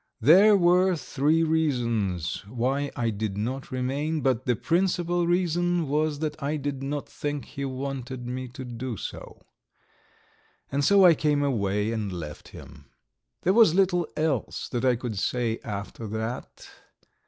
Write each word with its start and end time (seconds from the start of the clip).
There 0.19 0.57
were 0.57 0.95
three 0.95 1.43
reasons 1.43 2.43
why 2.47 2.89
I 2.95 3.11
did 3.11 3.37
not 3.37 3.69
remain, 3.71 4.21
but 4.21 4.47
the 4.47 4.55
principal 4.55 5.27
reason 5.27 5.87
was 5.87 6.17
that 6.21 6.41
I 6.41 6.57
did 6.57 6.81
not 6.81 7.07
think 7.07 7.45
he 7.45 7.65
wanted 7.65 8.25
me 8.25 8.47
to 8.47 8.65
do 8.65 8.97
so. 8.97 9.39
And 10.71 10.83
so 10.83 11.05
I 11.05 11.13
came 11.13 11.43
away 11.43 11.91
and 11.91 12.11
left 12.11 12.47
him. 12.47 12.85
There 13.43 13.53
was 13.53 13.75
little 13.75 14.07
else 14.17 14.69
that 14.69 14.83
I 14.83 14.95
could 14.95 15.19
say 15.19 15.59
after 15.63 16.07
that. 16.07 16.67